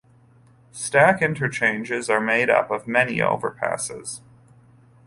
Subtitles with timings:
[0.71, 4.21] Stack interchanges are made up of many overpasses.